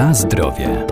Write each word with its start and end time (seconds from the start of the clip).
Na 0.00 0.14
zdrowie. 0.14 0.86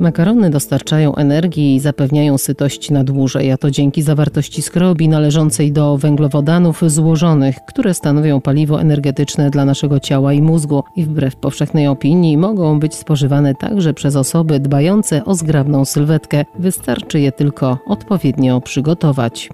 Makarony 0.00 0.50
dostarczają 0.50 1.14
energii 1.14 1.74
i 1.74 1.80
zapewniają 1.80 2.38
sytość 2.38 2.90
na 2.90 3.04
dłużej, 3.04 3.52
a 3.52 3.56
to 3.56 3.70
dzięki 3.70 4.02
zawartości 4.02 4.62
skrobi 4.62 5.08
należącej 5.08 5.72
do 5.72 5.96
węglowodanów 5.96 6.82
złożonych, 6.86 7.56
które 7.68 7.94
stanowią 7.94 8.40
paliwo 8.40 8.80
energetyczne 8.80 9.50
dla 9.50 9.64
naszego 9.64 10.00
ciała 10.00 10.32
i 10.32 10.42
mózgu 10.42 10.84
i 10.96 11.04
wbrew 11.04 11.36
powszechnej 11.36 11.86
opinii 11.86 12.36
mogą 12.36 12.80
być 12.80 12.94
spożywane 12.94 13.54
także 13.54 13.94
przez 13.94 14.16
osoby 14.16 14.60
dbające 14.60 15.24
o 15.24 15.34
zgrabną 15.34 15.84
sylwetkę. 15.84 16.44
Wystarczy 16.58 17.20
je 17.20 17.32
tylko 17.32 17.78
odpowiednio 17.86 18.60
przygotować. 18.60 19.50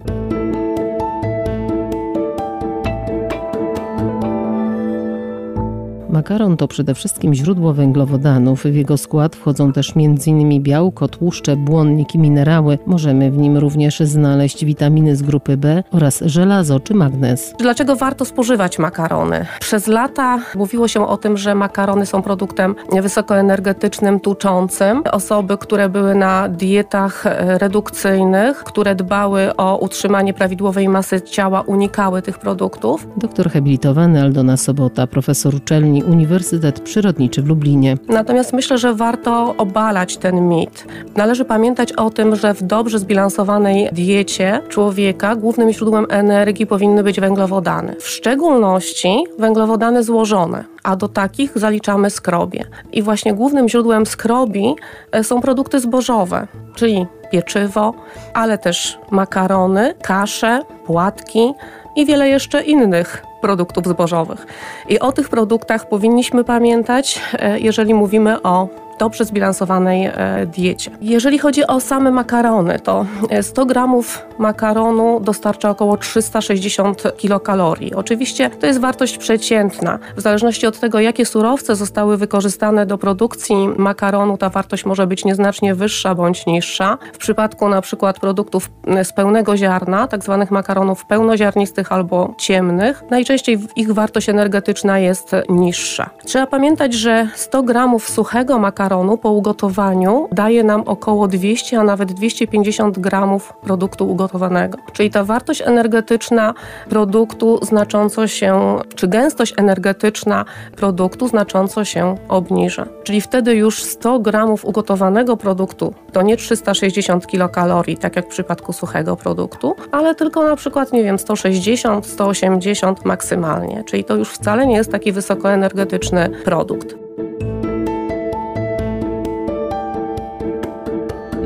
Makaron 6.24 6.56
to 6.56 6.68
przede 6.68 6.94
wszystkim 6.94 7.34
źródło 7.34 7.72
węglowodanów. 7.72 8.62
W 8.62 8.74
jego 8.74 8.96
skład 8.96 9.36
wchodzą 9.36 9.72
też 9.72 9.92
m.in. 9.96 10.62
białko, 10.62 11.08
tłuszcze, 11.08 11.56
błonnik 11.56 12.14
i 12.14 12.18
minerały. 12.18 12.78
Możemy 12.86 13.30
w 13.30 13.38
nim 13.38 13.56
również 13.56 14.00
znaleźć 14.00 14.64
witaminy 14.64 15.16
z 15.16 15.22
grupy 15.22 15.56
B 15.56 15.82
oraz 15.92 16.20
żelazo 16.26 16.80
czy 16.80 16.94
magnez. 16.94 17.54
Dlaczego 17.58 17.96
warto 17.96 18.24
spożywać 18.24 18.78
makarony? 18.78 19.46
Przez 19.60 19.86
lata 19.86 20.38
mówiło 20.54 20.88
się 20.88 21.08
o 21.08 21.16
tym, 21.16 21.36
że 21.36 21.54
makarony 21.54 22.06
są 22.06 22.22
produktem 22.22 22.74
wysokoenergetycznym, 23.02 24.20
tuczącym. 24.20 25.02
Osoby, 25.12 25.58
które 25.58 25.88
były 25.88 26.14
na 26.14 26.48
dietach 26.48 27.24
redukcyjnych, 27.58 28.56
które 28.56 28.94
dbały 28.94 29.56
o 29.56 29.76
utrzymanie 29.76 30.34
prawidłowej 30.34 30.88
masy 30.88 31.22
ciała, 31.22 31.60
unikały 31.60 32.22
tych 32.22 32.38
produktów. 32.38 33.08
Doktor 33.16 33.50
habilitowany 33.50 34.22
Aldona 34.22 34.56
Sobota, 34.56 35.06
profesor 35.06 35.54
uczelni 35.54 36.02
Uniwersytet 36.14 36.80
Przyrodniczy 36.80 37.42
w 37.42 37.46
Lublinie. 37.46 37.96
Natomiast 38.08 38.52
myślę, 38.52 38.78
że 38.78 38.94
warto 38.94 39.54
obalać 39.58 40.16
ten 40.16 40.48
mit. 40.48 40.86
Należy 41.16 41.44
pamiętać 41.44 41.92
o 41.92 42.10
tym, 42.10 42.36
że 42.36 42.54
w 42.54 42.62
dobrze 42.62 42.98
zbilansowanej 42.98 43.88
diecie 43.92 44.60
człowieka 44.68 45.36
głównym 45.36 45.72
źródłem 45.72 46.06
energii 46.10 46.66
powinny 46.66 47.02
być 47.02 47.20
węglowodany. 47.20 47.96
W 48.00 48.08
szczególności 48.08 49.24
węglowodany 49.38 50.02
złożone, 50.02 50.64
a 50.82 50.96
do 50.96 51.08
takich 51.08 51.58
zaliczamy 51.58 52.10
skrobie. 52.10 52.64
I 52.92 53.02
właśnie 53.02 53.34
głównym 53.34 53.68
źródłem 53.68 54.06
skrobi 54.06 54.74
e, 55.12 55.24
są 55.24 55.40
produkty 55.40 55.80
zbożowe, 55.80 56.46
czyli 56.74 57.06
pieczywo, 57.30 57.94
ale 58.34 58.58
też 58.58 58.98
makarony, 59.10 59.94
kasze, 60.02 60.60
płatki 60.86 61.52
i 61.96 62.06
wiele 62.06 62.28
jeszcze 62.28 62.62
innych 62.62 63.22
produktów 63.44 63.86
zbożowych. 63.86 64.46
I 64.88 65.00
o 65.00 65.12
tych 65.12 65.28
produktach 65.28 65.88
powinniśmy 65.88 66.44
pamiętać, 66.44 67.20
e, 67.32 67.60
jeżeli 67.60 67.94
mówimy 67.94 68.42
o 68.42 68.68
dobrze 68.98 69.24
zbilansowanej 69.24 70.06
e, 70.06 70.46
diecie. 70.46 70.90
Jeżeli 71.00 71.38
chodzi 71.38 71.66
o 71.66 71.80
same 71.80 72.10
makarony, 72.10 72.78
to 72.80 73.06
100 73.42 73.62
e, 73.62 73.66
gramów 73.66 74.26
makaronu 74.38 75.20
dostarcza 75.20 75.70
około 75.70 75.96
360 75.96 77.02
kilokalorii. 77.16 77.94
Oczywiście 77.94 78.50
to 78.50 78.66
jest 78.66 78.80
wartość 78.80 79.18
przeciętna. 79.18 79.98
W 80.16 80.20
zależności 80.20 80.66
od 80.66 80.80
tego, 80.80 81.00
jakie 81.00 81.26
surowce 81.26 81.76
zostały 81.76 82.16
wykorzystane 82.16 82.86
do 82.86 82.98
produkcji 82.98 83.68
makaronu, 83.76 84.36
ta 84.36 84.48
wartość 84.48 84.84
może 84.84 85.06
być 85.06 85.24
nieznacznie 85.24 85.74
wyższa 85.74 86.14
bądź 86.14 86.46
niższa. 86.46 86.98
W 87.12 87.18
przypadku 87.18 87.68
na 87.68 87.80
przykład 87.80 88.20
produktów 88.20 88.70
z 89.04 89.12
pełnego 89.12 89.56
ziarna, 89.56 90.06
tak 90.06 90.24
zwanych 90.24 90.50
makaronów 90.50 91.06
pełnoziarnistych 91.06 91.92
albo 91.92 92.34
ciemnych, 92.38 93.02
najczęściej 93.10 93.58
ich 93.76 93.92
wartość 93.92 94.28
energetyczna 94.28 94.98
jest 94.98 95.32
niższa. 95.48 96.10
Trzeba 96.24 96.46
pamiętać, 96.46 96.94
że 96.94 97.28
100 97.34 97.62
gramów 97.62 98.08
suchego 98.08 98.58
makaronu 98.58 98.83
makaronu 98.84 99.16
po 99.18 99.30
ugotowaniu 99.30 100.28
daje 100.32 100.64
nam 100.64 100.82
około 100.86 101.28
200, 101.28 101.80
a 101.80 101.84
nawet 101.84 102.12
250 102.12 102.98
gramów 102.98 103.52
produktu 103.62 104.10
ugotowanego. 104.10 104.78
Czyli 104.92 105.10
ta 105.10 105.24
wartość 105.24 105.62
energetyczna 105.62 106.54
produktu 106.88 107.58
znacząco 107.62 108.26
się, 108.26 108.78
czy 108.94 109.08
gęstość 109.08 109.54
energetyczna 109.56 110.44
produktu 110.76 111.28
znacząco 111.28 111.84
się 111.84 112.14
obniża. 112.28 112.86
Czyli 113.04 113.20
wtedy 113.20 113.54
już 113.54 113.82
100 113.82 114.18
gramów 114.18 114.64
ugotowanego 114.64 115.36
produktu 115.36 115.94
to 116.12 116.22
nie 116.22 116.36
360 116.36 117.26
kilokalorii, 117.26 117.96
tak 117.96 118.16
jak 118.16 118.26
w 118.26 118.28
przypadku 118.28 118.72
suchego 118.72 119.16
produktu, 119.16 119.74
ale 119.92 120.14
tylko 120.14 120.44
na 120.44 120.56
przykład, 120.56 120.92
nie 120.92 121.04
wiem, 121.04 121.18
160, 121.18 122.06
180 122.06 123.04
maksymalnie. 123.04 123.84
Czyli 123.86 124.04
to 124.04 124.16
już 124.16 124.28
wcale 124.28 124.66
nie 124.66 124.76
jest 124.76 124.90
taki 124.90 125.12
wysokoenergetyczny 125.12 126.30
produkt. 126.44 127.03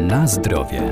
Na 0.09 0.27
zdrowie. 0.27 0.83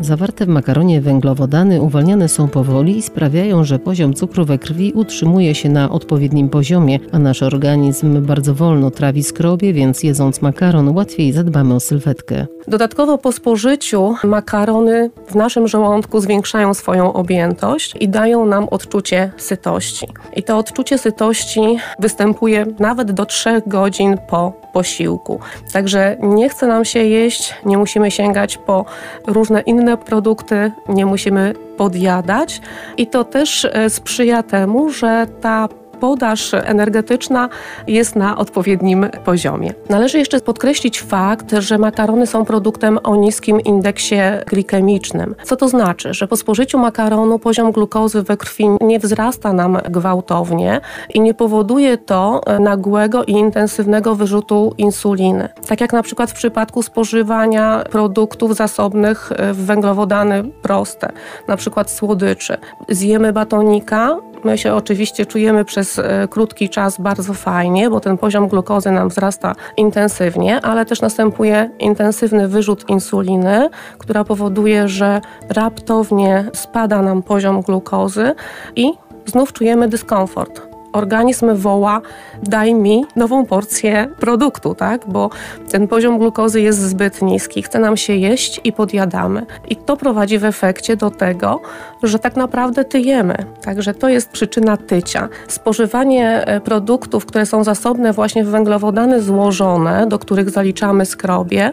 Zawarte 0.00 0.46
w 0.46 0.48
makaronie 0.48 1.00
węglowodany 1.00 1.82
uwalniane 1.82 2.28
są 2.28 2.48
powoli 2.48 2.96
i 2.96 3.02
sprawiają, 3.02 3.64
że 3.64 3.78
poziom 3.78 4.14
cukru 4.14 4.44
we 4.44 4.58
krwi 4.58 4.92
utrzymuje 4.92 5.54
się 5.54 5.68
na 5.68 5.90
odpowiednim 5.90 6.48
poziomie, 6.48 6.98
a 7.12 7.18
nasz 7.18 7.42
organizm 7.42 8.26
bardzo 8.26 8.54
wolno 8.54 8.90
trawi 8.90 9.22
skrobie, 9.22 9.72
więc 9.72 10.02
jedząc 10.02 10.42
makaron 10.42 10.88
łatwiej 10.88 11.32
zadbamy 11.32 11.74
o 11.74 11.80
sylwetkę. 11.80 12.46
Dodatkowo 12.68 13.18
po 13.18 13.32
spożyciu 13.32 14.14
makarony 14.24 15.10
w 15.28 15.34
naszym 15.34 15.68
żołądku 15.68 16.20
zwiększają 16.20 16.74
swoją 16.74 17.12
objętość 17.12 17.94
i 18.00 18.08
dają 18.08 18.46
nam 18.46 18.68
odczucie 18.68 19.32
sytości. 19.36 20.06
I 20.36 20.42
to 20.42 20.58
odczucie 20.58 20.98
sytości 20.98 21.78
występuje 21.98 22.66
nawet 22.78 23.12
do 23.12 23.26
3 23.26 23.62
godzin 23.66 24.18
po 24.30 24.52
posiłku. 24.72 25.40
Także 25.72 26.16
nie 26.20 26.48
chce 26.48 26.66
nam 26.66 26.84
się 26.84 27.04
jeść, 27.04 27.54
nie 27.64 27.78
musimy 27.78 28.10
sięgać 28.10 28.56
po 28.56 28.84
różne 29.26 29.60
inne 29.60 29.96
produkty, 29.96 30.72
nie 30.88 31.06
musimy 31.06 31.54
podjadać 31.76 32.60
i 32.96 33.06
to 33.06 33.24
też 33.24 33.64
e, 33.64 33.90
sprzyja 33.90 34.42
temu, 34.42 34.90
że 34.90 35.26
ta 35.40 35.68
podaż 36.00 36.54
energetyczna 36.54 37.48
jest 37.86 38.16
na 38.16 38.38
odpowiednim 38.38 39.06
poziomie. 39.24 39.72
Należy 39.88 40.18
jeszcze 40.18 40.40
podkreślić 40.40 41.00
fakt, 41.00 41.52
że 41.58 41.78
makarony 41.78 42.26
są 42.26 42.44
produktem 42.44 42.98
o 43.02 43.16
niskim 43.16 43.60
indeksie 43.60 44.16
glikemicznym. 44.46 45.34
Co 45.44 45.56
to 45.56 45.68
znaczy? 45.68 46.14
Że 46.14 46.28
po 46.28 46.36
spożyciu 46.36 46.78
makaronu 46.78 47.38
poziom 47.38 47.72
glukozy 47.72 48.22
we 48.22 48.36
krwi 48.36 48.68
nie 48.80 48.98
wzrasta 48.98 49.52
nam 49.52 49.78
gwałtownie 49.90 50.80
i 51.14 51.20
nie 51.20 51.34
powoduje 51.34 51.98
to 51.98 52.40
nagłego 52.60 53.24
i 53.24 53.32
intensywnego 53.32 54.14
wyrzutu 54.14 54.74
insuliny. 54.78 55.48
Tak 55.68 55.80
jak 55.80 55.92
na 55.92 56.02
przykład 56.02 56.30
w 56.30 56.34
przypadku 56.34 56.82
spożywania 56.82 57.84
produktów 57.90 58.56
zasobnych 58.56 59.30
w 59.52 59.66
węglowodany 59.66 60.44
proste, 60.62 61.12
na 61.48 61.56
przykład 61.56 61.90
słodyczy. 61.90 62.56
Zjemy 62.88 63.32
batonika, 63.32 64.16
My 64.44 64.58
się 64.58 64.74
oczywiście 64.74 65.26
czujemy 65.26 65.64
przez 65.64 65.98
e, 65.98 66.28
krótki 66.30 66.68
czas 66.68 67.00
bardzo 67.00 67.34
fajnie, 67.34 67.90
bo 67.90 68.00
ten 68.00 68.18
poziom 68.18 68.48
glukozy 68.48 68.90
nam 68.90 69.08
wzrasta 69.08 69.54
intensywnie, 69.76 70.60
ale 70.60 70.86
też 70.86 71.00
następuje 71.00 71.70
intensywny 71.78 72.48
wyrzut 72.48 72.88
insuliny, 72.88 73.68
która 73.98 74.24
powoduje, 74.24 74.88
że 74.88 75.20
raptownie 75.48 76.44
spada 76.52 77.02
nam 77.02 77.22
poziom 77.22 77.62
glukozy 77.62 78.34
i 78.76 78.92
znów 79.26 79.52
czujemy 79.52 79.88
dyskomfort 79.88 80.67
organizm 80.92 81.54
woła, 81.54 82.00
daj 82.42 82.74
mi 82.74 83.04
nową 83.16 83.46
porcję 83.46 84.08
produktu, 84.20 84.74
tak? 84.74 85.06
Bo 85.06 85.30
ten 85.70 85.88
poziom 85.88 86.18
glukozy 86.18 86.60
jest 86.60 86.78
zbyt 86.78 87.22
niski, 87.22 87.62
chce 87.62 87.78
nam 87.78 87.96
się 87.96 88.14
jeść 88.14 88.60
i 88.64 88.72
podjadamy. 88.72 89.46
I 89.68 89.76
to 89.76 89.96
prowadzi 89.96 90.38
w 90.38 90.44
efekcie 90.44 90.96
do 90.96 91.10
tego, 91.10 91.60
że 92.02 92.18
tak 92.18 92.36
naprawdę 92.36 92.84
tyjemy. 92.84 93.36
Także 93.62 93.94
to 93.94 94.08
jest 94.08 94.30
przyczyna 94.30 94.76
tycia. 94.76 95.28
Spożywanie 95.48 96.46
e, 96.46 96.60
produktów, 96.60 97.26
które 97.26 97.46
są 97.46 97.64
zasobne 97.64 98.12
właśnie 98.12 98.44
w 98.44 98.48
węglowodany 98.48 99.22
złożone, 99.22 100.06
do 100.06 100.18
których 100.18 100.50
zaliczamy 100.50 101.06
skrobie, 101.06 101.72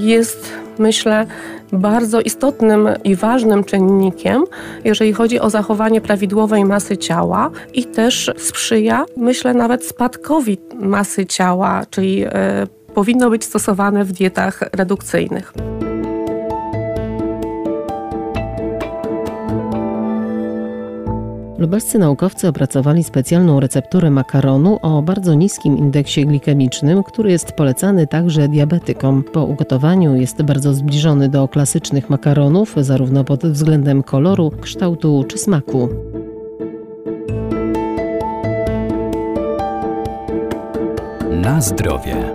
jest 0.00 0.65
myślę, 0.78 1.26
bardzo 1.72 2.20
istotnym 2.20 2.88
i 3.04 3.16
ważnym 3.16 3.64
czynnikiem, 3.64 4.44
jeżeli 4.84 5.12
chodzi 5.12 5.40
o 5.40 5.50
zachowanie 5.50 6.00
prawidłowej 6.00 6.64
masy 6.64 6.96
ciała 6.96 7.50
i 7.74 7.84
też 7.84 8.30
sprzyja, 8.36 9.04
myślę, 9.16 9.54
nawet 9.54 9.84
spadkowi 9.84 10.58
masy 10.74 11.26
ciała, 11.26 11.82
czyli 11.90 12.26
y, 12.26 12.30
powinno 12.94 13.30
być 13.30 13.44
stosowane 13.44 14.04
w 14.04 14.12
dietach 14.12 14.60
redukcyjnych. 14.72 15.52
Lubelscy 21.58 21.98
naukowcy 21.98 22.48
opracowali 22.48 23.04
specjalną 23.04 23.60
recepturę 23.60 24.10
makaronu 24.10 24.78
o 24.82 25.02
bardzo 25.02 25.34
niskim 25.34 25.78
indeksie 25.78 26.26
glikemicznym, 26.26 27.02
który 27.02 27.30
jest 27.30 27.52
polecany 27.52 28.06
także 28.06 28.48
diabetykom. 28.48 29.22
Po 29.22 29.44
ugotowaniu 29.44 30.16
jest 30.16 30.42
bardzo 30.42 30.74
zbliżony 30.74 31.28
do 31.28 31.48
klasycznych 31.48 32.10
makaronów, 32.10 32.74
zarówno 32.80 33.24
pod 33.24 33.46
względem 33.46 34.02
koloru, 34.02 34.50
kształtu 34.60 35.24
czy 35.28 35.38
smaku. 35.38 35.88
Na 41.30 41.60
zdrowie. 41.60 42.32